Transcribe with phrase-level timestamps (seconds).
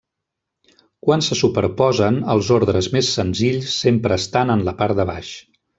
[1.07, 5.37] Quan se superposen, els ordres més senzills sempre estan en la part de baix.